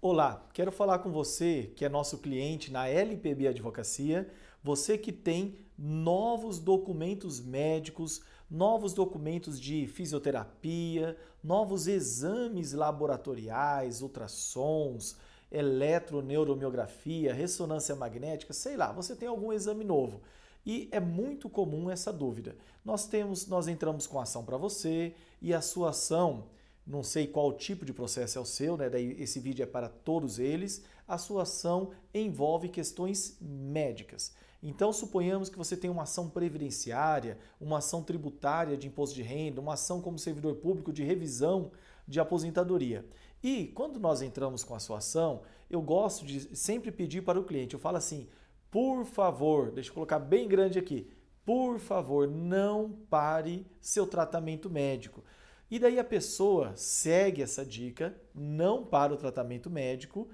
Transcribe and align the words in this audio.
Olá, 0.00 0.46
quero 0.54 0.70
falar 0.70 1.00
com 1.00 1.10
você 1.10 1.72
que 1.74 1.84
é 1.84 1.88
nosso 1.88 2.18
cliente 2.18 2.70
na 2.70 2.86
LPB 2.86 3.48
Advocacia, 3.48 4.32
você 4.62 4.96
que 4.96 5.10
tem 5.10 5.58
novos 5.76 6.60
documentos 6.60 7.40
médicos, 7.40 8.22
novos 8.48 8.92
documentos 8.92 9.60
de 9.60 9.88
fisioterapia, 9.88 11.16
novos 11.42 11.88
exames 11.88 12.72
laboratoriais, 12.74 14.00
ultrassons, 14.00 15.16
eletroneuromiografia, 15.50 17.34
ressonância 17.34 17.96
magnética, 17.96 18.52
sei 18.52 18.76
lá, 18.76 18.92
você 18.92 19.16
tem 19.16 19.26
algum 19.26 19.52
exame 19.52 19.82
novo. 19.82 20.22
E 20.64 20.88
é 20.92 21.00
muito 21.00 21.50
comum 21.50 21.90
essa 21.90 22.12
dúvida. 22.12 22.54
Nós 22.84 23.08
temos, 23.08 23.48
nós 23.48 23.66
entramos 23.66 24.06
com 24.06 24.20
ação 24.20 24.44
para 24.44 24.56
você 24.56 25.12
e 25.42 25.52
a 25.52 25.60
sua 25.60 25.90
ação 25.90 26.44
não 26.88 27.02
sei 27.02 27.26
qual 27.26 27.52
tipo 27.52 27.84
de 27.84 27.92
processo 27.92 28.38
é 28.38 28.40
o 28.40 28.46
seu, 28.46 28.76
né? 28.76 28.88
Daí 28.88 29.14
esse 29.20 29.38
vídeo 29.38 29.62
é 29.62 29.66
para 29.66 29.90
todos 29.90 30.38
eles. 30.38 30.82
A 31.06 31.18
sua 31.18 31.42
ação 31.42 31.90
envolve 32.14 32.70
questões 32.70 33.36
médicas. 33.40 34.34
Então, 34.62 34.92
suponhamos 34.92 35.50
que 35.50 35.58
você 35.58 35.76
tem 35.76 35.90
uma 35.90 36.04
ação 36.04 36.30
previdenciária, 36.30 37.38
uma 37.60 37.78
ação 37.78 38.02
tributária 38.02 38.76
de 38.76 38.88
imposto 38.88 39.14
de 39.14 39.22
renda, 39.22 39.60
uma 39.60 39.74
ação 39.74 40.00
como 40.00 40.18
servidor 40.18 40.56
público 40.56 40.90
de 40.90 41.04
revisão 41.04 41.70
de 42.08 42.18
aposentadoria. 42.18 43.04
E 43.42 43.66
quando 43.66 44.00
nós 44.00 44.22
entramos 44.22 44.64
com 44.64 44.74
a 44.74 44.80
sua 44.80 44.98
ação, 44.98 45.42
eu 45.70 45.82
gosto 45.82 46.24
de 46.24 46.56
sempre 46.56 46.90
pedir 46.90 47.22
para 47.22 47.38
o 47.38 47.44
cliente, 47.44 47.74
eu 47.74 47.80
falo 47.80 47.98
assim, 47.98 48.26
por 48.70 49.04
favor, 49.04 49.70
deixa 49.70 49.90
eu 49.90 49.94
colocar 49.94 50.18
bem 50.18 50.48
grande 50.48 50.78
aqui, 50.78 51.08
por 51.44 51.78
favor, 51.78 52.26
não 52.26 52.90
pare 53.08 53.66
seu 53.80 54.06
tratamento 54.06 54.68
médico. 54.68 55.22
E 55.70 55.78
daí 55.78 55.98
a 55.98 56.04
pessoa 56.04 56.72
segue 56.76 57.42
essa 57.42 57.64
dica, 57.64 58.18
não 58.34 58.84
para 58.84 59.12
o 59.12 59.16
tratamento 59.16 59.68
médico. 59.68 60.28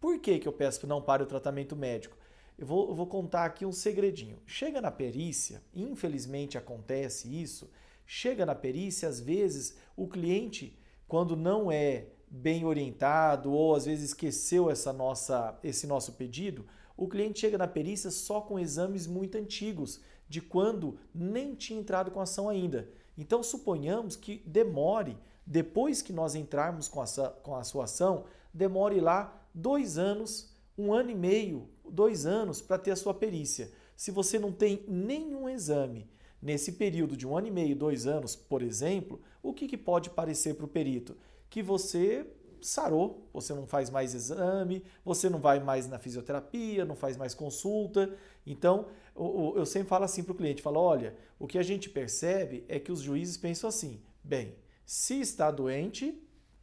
Por 0.00 0.18
que, 0.18 0.40
que 0.40 0.48
eu 0.48 0.52
peço 0.52 0.80
que 0.80 0.86
não 0.86 1.00
pare 1.00 1.22
o 1.22 1.26
tratamento 1.26 1.76
médico? 1.76 2.16
Eu 2.58 2.66
vou, 2.66 2.88
eu 2.88 2.94
vou 2.94 3.06
contar 3.06 3.44
aqui 3.44 3.64
um 3.64 3.72
segredinho. 3.72 4.38
Chega 4.44 4.80
na 4.80 4.90
perícia, 4.90 5.62
infelizmente 5.72 6.58
acontece 6.58 7.28
isso, 7.40 7.70
chega 8.04 8.44
na 8.44 8.54
perícia, 8.54 9.08
às 9.08 9.20
vezes 9.20 9.76
o 9.96 10.08
cliente, 10.08 10.76
quando 11.06 11.36
não 11.36 11.70
é 11.70 12.08
bem 12.28 12.64
orientado 12.64 13.52
ou 13.52 13.76
às 13.76 13.84
vezes 13.84 14.06
esqueceu 14.06 14.70
essa 14.70 14.92
nossa, 14.92 15.58
esse 15.62 15.86
nosso 15.86 16.12
pedido, 16.14 16.66
o 16.96 17.06
cliente 17.06 17.40
chega 17.40 17.56
na 17.56 17.68
perícia 17.68 18.10
só 18.10 18.40
com 18.40 18.58
exames 18.58 19.06
muito 19.06 19.38
antigos, 19.38 20.00
de 20.32 20.40
quando 20.40 20.98
nem 21.14 21.54
tinha 21.54 21.78
entrado 21.78 22.10
com 22.10 22.18
ação 22.18 22.48
ainda. 22.48 22.88
Então, 23.18 23.42
suponhamos 23.42 24.16
que 24.16 24.42
demore, 24.46 25.14
depois 25.46 26.00
que 26.00 26.10
nós 26.10 26.34
entrarmos 26.34 26.88
com 26.88 27.02
a, 27.02 27.06
com 27.42 27.54
a 27.54 27.62
sua 27.62 27.84
ação, 27.84 28.24
demore 28.50 28.98
lá 28.98 29.46
dois 29.54 29.98
anos, 29.98 30.50
um 30.78 30.94
ano 30.94 31.10
e 31.10 31.14
meio, 31.14 31.68
dois 31.86 32.24
anos 32.24 32.62
para 32.62 32.78
ter 32.78 32.92
a 32.92 32.96
sua 32.96 33.12
perícia. 33.12 33.70
Se 33.94 34.10
você 34.10 34.38
não 34.38 34.50
tem 34.50 34.82
nenhum 34.88 35.50
exame 35.50 36.08
nesse 36.40 36.72
período 36.72 37.14
de 37.14 37.26
um 37.26 37.36
ano 37.36 37.48
e 37.48 37.50
meio, 37.50 37.76
dois 37.76 38.06
anos, 38.06 38.34
por 38.34 38.62
exemplo, 38.62 39.20
o 39.42 39.52
que, 39.52 39.68
que 39.68 39.76
pode 39.76 40.08
parecer 40.08 40.54
para 40.54 40.64
o 40.64 40.68
perito? 40.68 41.14
Que 41.50 41.62
você 41.62 42.26
sarou, 42.66 43.28
você 43.32 43.52
não 43.52 43.66
faz 43.66 43.90
mais 43.90 44.14
exame, 44.14 44.84
você 45.04 45.28
não 45.28 45.38
vai 45.38 45.60
mais 45.60 45.86
na 45.88 45.98
fisioterapia, 45.98 46.84
não 46.84 46.96
faz 46.96 47.16
mais 47.16 47.34
consulta. 47.34 48.14
Então, 48.46 48.86
eu 49.14 49.64
sempre 49.66 49.88
falo 49.88 50.04
assim 50.04 50.22
para 50.22 50.32
o 50.32 50.36
cliente, 50.36 50.62
falo, 50.62 50.80
olha, 50.80 51.16
o 51.38 51.46
que 51.46 51.58
a 51.58 51.62
gente 51.62 51.90
percebe 51.90 52.64
é 52.68 52.78
que 52.78 52.92
os 52.92 53.00
juízes 53.00 53.36
pensam 53.36 53.68
assim, 53.68 54.00
bem, 54.22 54.56
se 54.84 55.20
está 55.20 55.50
doente, 55.50 56.20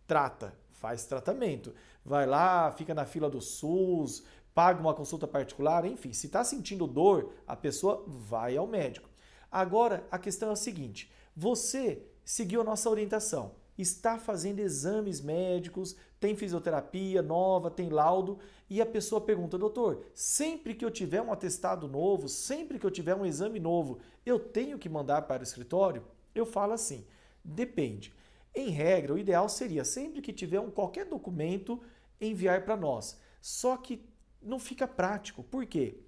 trata, 0.08 0.54
faz 0.72 1.06
tratamento. 1.06 1.74
Vai 2.04 2.26
lá, 2.26 2.72
fica 2.72 2.94
na 2.94 3.06
fila 3.06 3.30
do 3.30 3.42
SUS, 3.42 4.24
paga 4.54 4.82
uma 4.82 4.94
consulta 4.94 5.28
particular, 5.28 5.86
enfim, 5.86 6.12
se 6.12 6.28
está 6.28 6.44
sentindo 6.44 6.88
dor, 6.88 7.34
a 7.48 7.56
pessoa 7.56 8.04
vai 8.08 8.58
ao 8.58 8.68
médico. 8.68 9.10
Agora, 9.52 10.06
a 10.12 10.18
questão 10.18 10.50
é 10.50 10.54
a 10.54 10.56
seguinte, 10.56 11.12
você 11.36 12.04
seguiu 12.26 12.62
a 12.62 12.64
nossa 12.64 12.90
orientação, 12.90 13.56
está 13.82 14.18
fazendo 14.18 14.60
exames 14.60 15.22
médicos, 15.22 15.96
tem 16.20 16.36
fisioterapia 16.36 17.22
nova, 17.22 17.72
tem 17.72 17.90
laudo, 17.90 18.40
e 18.70 18.82
a 18.82 18.86
pessoa 18.86 19.22
pergunta, 19.22 19.58
doutor, 19.58 20.06
sempre 20.14 20.76
que 20.76 20.84
eu 20.84 20.92
tiver 20.92 21.22
um 21.22 21.32
atestado 21.32 21.88
novo, 21.88 22.28
sempre 22.28 22.78
que 22.78 22.86
eu 22.86 22.92
tiver 22.92 23.16
um 23.16 23.26
exame 23.26 23.60
novo, 23.60 24.00
eu 24.26 24.38
tenho 24.38 24.78
que 24.78 24.90
mandar 24.90 25.24
para 25.24 25.42
o 25.42 25.44
escritório? 25.44 26.04
Eu 26.36 26.46
falo 26.46 26.74
assim, 26.74 27.06
depende. 27.44 28.14
Em 28.54 28.70
regra, 28.70 29.14
o 29.14 29.18
ideal 29.18 29.48
seria 29.48 29.86
sempre 29.86 30.22
que 30.22 30.34
tiver 30.34 30.60
um, 30.60 30.70
qualquer 30.70 31.06
documento 31.06 31.82
enviar 32.20 32.66
para 32.66 32.76
nós. 32.76 33.20
Só 33.42 33.78
que 33.78 34.06
não 34.42 34.60
fica 34.60 34.88
prático. 34.88 35.44
Por 35.44 35.66
quê? 35.66 36.00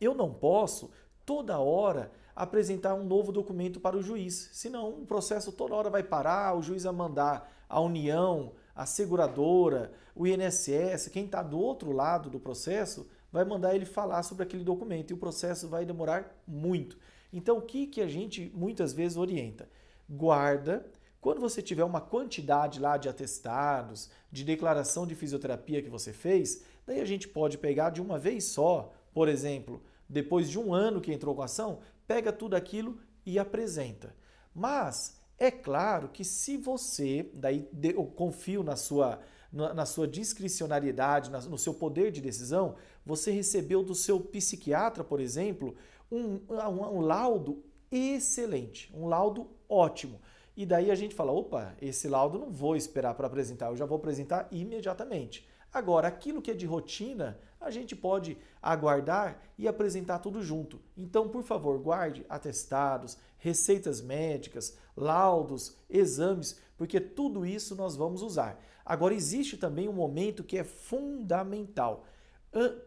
Eu 0.00 0.14
não 0.14 0.32
posso 0.32 0.90
toda 1.24 1.58
hora 1.58 2.12
apresentar 2.36 2.94
um 2.94 3.02
novo 3.02 3.32
documento 3.32 3.80
para 3.80 3.96
o 3.96 4.02
juiz. 4.02 4.50
Senão, 4.52 4.90
o 4.90 5.06
processo 5.06 5.50
toda 5.50 5.74
hora 5.74 5.88
vai 5.88 6.02
parar, 6.02 6.54
o 6.54 6.62
juiz 6.62 6.84
vai 6.84 6.92
mandar 6.92 7.50
a 7.66 7.80
União, 7.80 8.52
a 8.74 8.84
seguradora, 8.84 9.90
o 10.14 10.26
INSS, 10.26 11.08
quem 11.08 11.24
está 11.24 11.42
do 11.42 11.58
outro 11.58 11.92
lado 11.92 12.28
do 12.28 12.38
processo, 12.38 13.08
vai 13.32 13.44
mandar 13.44 13.74
ele 13.74 13.86
falar 13.86 14.22
sobre 14.22 14.44
aquele 14.44 14.62
documento 14.62 15.10
e 15.10 15.14
o 15.14 15.18
processo 15.18 15.66
vai 15.66 15.86
demorar 15.86 16.38
muito. 16.46 16.98
Então, 17.32 17.56
o 17.56 17.62
que, 17.62 17.86
que 17.86 18.02
a 18.02 18.06
gente 18.06 18.52
muitas 18.54 18.92
vezes 18.92 19.16
orienta? 19.16 19.68
Guarda. 20.08 20.86
Quando 21.20 21.40
você 21.40 21.60
tiver 21.60 21.84
uma 21.84 22.00
quantidade 22.00 22.78
lá 22.78 22.96
de 22.98 23.08
atestados, 23.08 24.10
de 24.30 24.44
declaração 24.44 25.06
de 25.06 25.14
fisioterapia 25.14 25.82
que 25.82 25.88
você 25.88 26.12
fez, 26.12 26.62
daí 26.86 27.00
a 27.00 27.04
gente 27.04 27.26
pode 27.26 27.58
pegar 27.58 27.90
de 27.90 28.00
uma 28.00 28.18
vez 28.18 28.44
só, 28.44 28.92
por 29.12 29.26
exemplo, 29.28 29.82
depois 30.08 30.48
de 30.48 30.58
um 30.58 30.72
ano 30.72 31.00
que 31.00 31.12
entrou 31.12 31.34
com 31.34 31.42
a 31.42 31.46
ação, 31.46 31.80
pega 32.06 32.32
tudo 32.32 32.54
aquilo 32.54 32.98
e 33.24 33.38
apresenta. 33.38 34.14
Mas 34.54 35.20
é 35.38 35.50
claro 35.50 36.08
que 36.08 36.24
se 36.24 36.56
você, 36.56 37.30
daí 37.34 37.68
eu 37.82 38.04
confio 38.04 38.62
na 38.62 38.76
sua, 38.76 39.20
na, 39.52 39.84
sua 39.84 40.08
discricionariedade, 40.08 41.30
no 41.30 41.58
seu 41.58 41.74
poder 41.74 42.10
de 42.10 42.20
decisão, 42.20 42.76
você 43.04 43.30
recebeu 43.30 43.82
do 43.82 43.94
seu 43.94 44.18
psiquiatra, 44.20 45.04
por 45.04 45.20
exemplo, 45.20 45.76
um, 46.10 46.40
um, 46.48 46.96
um 46.96 47.00
laudo 47.00 47.62
excelente, 47.90 48.90
um 48.94 49.06
laudo 49.06 49.50
ótimo. 49.68 50.20
E 50.56 50.64
daí 50.64 50.90
a 50.90 50.94
gente 50.94 51.14
fala: 51.14 51.32
opa, 51.32 51.76
esse 51.80 52.08
laudo 52.08 52.38
não 52.38 52.50
vou 52.50 52.76
esperar 52.76 53.14
para 53.14 53.26
apresentar, 53.26 53.66
eu 53.66 53.76
já 53.76 53.84
vou 53.84 53.98
apresentar 53.98 54.48
imediatamente. 54.50 55.46
Agora, 55.76 56.08
aquilo 56.08 56.40
que 56.40 56.50
é 56.50 56.54
de 56.54 56.64
rotina, 56.64 57.38
a 57.60 57.70
gente 57.70 57.94
pode 57.94 58.38
aguardar 58.62 59.38
e 59.58 59.68
apresentar 59.68 60.20
tudo 60.20 60.42
junto. 60.42 60.80
Então, 60.96 61.28
por 61.28 61.42
favor, 61.42 61.78
guarde 61.78 62.24
atestados, 62.30 63.18
receitas 63.36 64.00
médicas, 64.00 64.78
laudos, 64.96 65.76
exames, 65.90 66.58
porque 66.78 66.98
tudo 66.98 67.44
isso 67.44 67.76
nós 67.76 67.94
vamos 67.94 68.22
usar. 68.22 68.58
Agora, 68.86 69.12
existe 69.12 69.58
também 69.58 69.86
um 69.86 69.92
momento 69.92 70.42
que 70.42 70.56
é 70.56 70.64
fundamental. 70.64 72.06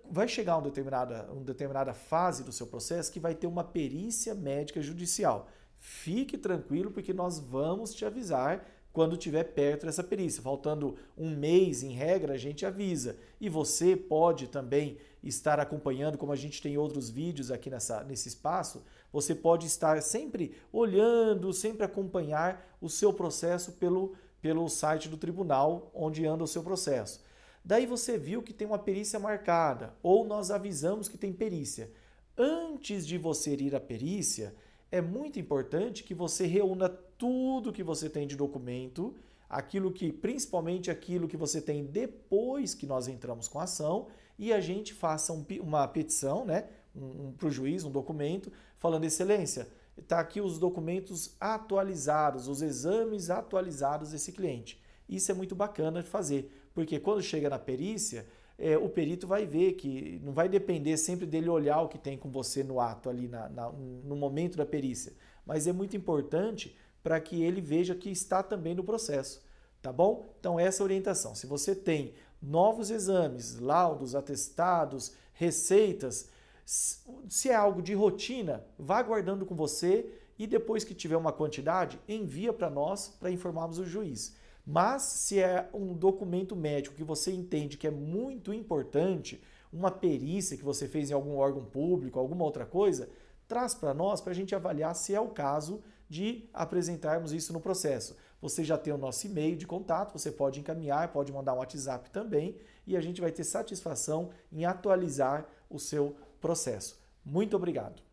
Vai 0.10 0.28
chegar 0.28 0.56
uma 0.56 0.64
determinada, 0.64 1.32
uma 1.32 1.44
determinada 1.44 1.94
fase 1.94 2.44
do 2.44 2.52
seu 2.52 2.66
processo 2.66 3.12
que 3.12 3.20
vai 3.20 3.36
ter 3.36 3.46
uma 3.46 3.64
perícia 3.64 4.34
médica 4.34 4.82
judicial. 4.82 5.48
Fique 5.78 6.40
tranquilo, 6.40 6.90
porque 6.90 7.14
nós 7.14 7.38
vamos 7.38 7.94
te 7.94 8.04
avisar 8.04 8.66
quando 8.92 9.18
tiver 9.18 9.44
perto 9.44 9.86
dessa 9.86 10.04
perícia. 10.04 10.42
Faltando 10.42 10.96
um 11.18 11.30
mês, 11.30 11.84
em 11.84 11.92
regra, 11.92 12.34
a 12.34 12.38
gente 12.38 12.66
avisa. 12.66 13.18
E 13.40 13.50
você 13.50 13.96
pode 13.96 14.48
também 14.48 14.98
estar 15.24 15.60
acompanhando, 15.60 16.18
como 16.18 16.32
a 16.32 16.36
gente 16.36 16.62
tem 16.62 16.78
outros 16.78 17.10
vídeos 17.10 17.52
aqui 17.52 17.70
nessa, 17.70 18.04
nesse 18.04 18.30
espaço, 18.30 18.84
você 19.12 19.36
pode 19.36 19.66
estar 19.66 20.02
sempre 20.02 20.56
olhando, 20.72 21.52
sempre 21.52 21.84
acompanhar 21.84 22.78
o 22.80 22.90
seu 22.90 23.12
processo 23.12 23.74
pelo, 23.74 24.16
pelo 24.42 24.68
site 24.70 25.10
do 25.10 25.18
tribunal 25.18 25.92
onde 25.94 26.26
anda 26.26 26.44
o 26.44 26.48
seu 26.48 26.64
processo. 26.64 27.22
Daí 27.64 27.86
você 27.86 28.18
viu 28.18 28.42
que 28.42 28.54
tem 28.54 28.66
uma 28.66 28.80
perícia 28.80 29.20
marcada, 29.20 29.94
ou 30.02 30.26
nós 30.26 30.50
avisamos 30.50 31.10
que 31.10 31.18
tem 31.18 31.34
perícia. 31.34 31.92
Antes 32.38 33.06
de 33.06 33.18
você 33.18 33.54
ir 33.56 33.76
à 33.76 33.80
perícia, 33.80 34.56
é 34.92 35.02
muito 35.02 35.40
importante 35.40 36.04
que 36.04 36.14
você 36.14 36.46
reúna 36.46 36.90
tudo 36.90 37.74
que 37.74 37.84
você 37.84 38.10
tem 38.10 38.26
de 38.26 38.36
documento, 38.36 39.16
aquilo 39.50 39.92
que, 39.92 40.12
principalmente 40.12 40.90
aquilo 40.90 41.28
que 41.28 41.38
você 41.38 41.62
tem 41.62 41.86
depois 41.86 42.74
que 42.74 42.86
nós 42.86 43.08
entramos 43.08 43.48
com 43.48 43.60
a 43.60 43.64
ação, 43.64 44.08
e 44.38 44.54
a 44.54 44.62
gente 44.62 44.94
faça 44.94 45.34
um, 45.34 45.46
uma 45.62 45.88
petição, 45.88 46.46
né, 46.46 46.68
um, 46.96 47.28
um, 47.28 47.32
para 47.34 47.48
o 47.48 47.52
juiz, 47.52 47.84
um 47.84 47.92
documento, 47.92 48.52
falando, 48.78 49.04
excelência, 49.04 49.68
está 49.98 50.20
aqui 50.20 50.40
os 50.40 50.58
documentos 50.58 51.36
atualizados, 51.40 52.48
os 52.48 52.62
exames 52.62 53.30
atualizados 53.30 54.12
desse 54.12 54.32
cliente. 54.32 54.82
Isso 55.08 55.32
é 55.32 55.36
muito 55.36 55.56
bacana 55.56 56.02
de 56.02 56.08
fazer, 56.08 56.70
porque 56.74 57.00
quando 57.00 57.22
chega 57.22 57.50
na 57.50 57.60
perícia, 57.60 58.26
é, 58.60 58.78
o 58.78 58.90
perito 58.90 59.26
vai 59.26 59.46
ver 59.46 59.74
que 59.74 60.20
não 60.24 60.34
vai 60.34 60.50
depender 60.50 60.98
sempre 60.98 61.26
dele 61.26 61.50
olhar 61.50 61.82
o 61.82 61.88
que 61.88 61.98
tem 61.98 62.18
com 62.18 62.30
você 62.30 62.64
no 62.64 62.80
ato 62.80 63.10
ali, 63.10 63.28
na, 63.28 63.48
na, 63.48 63.72
no 63.72 64.16
momento 64.16 64.58
da 64.58 64.66
perícia, 64.66 65.14
mas 65.46 65.66
é 65.66 65.72
muito 65.72 65.96
importante 65.96 66.76
para 67.02 67.20
que 67.22 67.42
ele 67.42 67.62
veja 67.62 67.96
que 67.96 68.10
está 68.10 68.44
também 68.44 68.76
no 68.76 68.84
processo, 68.84 69.42
tá 69.82 69.94
bom? 69.94 70.36
Então 70.40 70.60
essa 70.60 70.84
é 70.84 70.86
orientação. 70.86 71.34
Se 71.34 71.48
você 71.48 71.74
tem 71.74 72.14
novos 72.42 72.92
exames, 72.92 73.58
laudos, 73.58 74.14
atestados, 74.14 75.14
receitas, 75.34 76.30
se 76.66 77.50
é 77.50 77.56
algo 77.56 77.82
de 77.82 77.94
rotina, 77.94 78.64
vá 78.78 79.02
guardando 79.02 79.46
com 79.46 79.56
você 79.56 80.14
e 80.38 80.46
depois 80.46 80.84
que 80.84 80.94
tiver 80.94 81.18
uma 81.18 81.32
quantidade, 81.32 82.00
envia 82.08 82.52
para 82.52 82.70
nós 82.70 83.08
para 83.08 83.32
informarmos 83.32 83.80
o 83.80 83.86
juiz. 83.86 84.36
Mas 84.72 85.02
se 85.02 85.40
é 85.40 85.68
um 85.74 85.96
documento 85.96 86.56
médico 86.56 86.96
que 86.96 87.04
você 87.04 87.32
entende 87.32 87.76
que 87.76 87.88
é 87.88 87.92
muito 87.92 88.54
importante, 88.54 89.42
uma 89.74 89.90
perícia 89.90 90.56
que 90.56 90.64
você 90.64 90.88
fez 90.88 91.10
em 91.10 91.14
algum 91.16 91.38
órgão 91.38 91.66
público, 91.66 92.20
alguma 92.20 92.46
outra 92.46 92.68
coisa, 92.68 93.10
traz 93.48 93.74
para 93.74 93.96
nós 93.96 94.22
para 94.22 94.30
a 94.30 94.36
gente 94.36 94.54
avaliar 94.54 94.96
se 94.96 95.16
é 95.16 95.20
o 95.20 95.30
caso 95.30 95.82
de 96.08 96.48
apresentarmos 96.54 97.34
isso 97.34 97.52
no 97.52 97.60
processo. 97.60 98.16
Você 98.40 98.64
já 98.64 98.78
tem 98.78 98.94
o 98.94 98.98
nosso 98.98 99.26
e-mail 99.26 99.58
de 99.58 99.66
contato, 99.66 100.14
você 100.14 100.32
pode 100.32 100.60
encaminhar, 100.60 101.12
pode 101.12 101.34
mandar 101.34 101.56
um 101.56 101.58
WhatsApp 101.58 102.12
também 102.12 102.56
e 102.86 102.96
a 102.96 103.02
gente 103.02 103.20
vai 103.20 103.32
ter 103.32 103.46
satisfação 103.46 104.30
em 104.52 104.66
atualizar 104.66 105.48
o 105.68 105.80
seu 105.80 106.16
processo. 106.40 107.02
Muito 107.26 107.56
obrigado. 107.56 108.09